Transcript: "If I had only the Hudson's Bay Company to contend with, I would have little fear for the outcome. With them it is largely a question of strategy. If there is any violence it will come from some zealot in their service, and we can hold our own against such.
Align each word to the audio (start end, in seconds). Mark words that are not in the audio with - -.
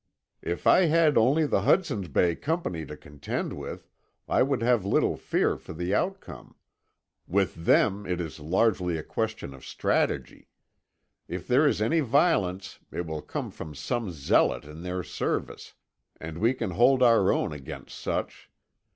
"If 0.41 0.65
I 0.65 0.85
had 0.87 1.15
only 1.15 1.45
the 1.45 1.61
Hudson's 1.61 2.07
Bay 2.07 2.35
Company 2.35 2.87
to 2.87 2.97
contend 2.97 3.53
with, 3.53 3.87
I 4.27 4.41
would 4.41 4.63
have 4.63 4.83
little 4.83 5.15
fear 5.15 5.57
for 5.59 5.73
the 5.73 5.93
outcome. 5.93 6.55
With 7.27 7.53
them 7.65 8.07
it 8.07 8.19
is 8.19 8.39
largely 8.39 8.97
a 8.97 9.03
question 9.03 9.53
of 9.53 9.63
strategy. 9.63 10.47
If 11.27 11.45
there 11.47 11.67
is 11.67 11.83
any 11.83 11.99
violence 11.99 12.79
it 12.91 13.05
will 13.05 13.21
come 13.21 13.51
from 13.51 13.75
some 13.75 14.09
zealot 14.09 14.65
in 14.65 14.81
their 14.81 15.03
service, 15.03 15.75
and 16.19 16.39
we 16.39 16.55
can 16.55 16.71
hold 16.71 17.03
our 17.03 17.31
own 17.31 17.53
against 17.53 17.99
such. 17.99 18.49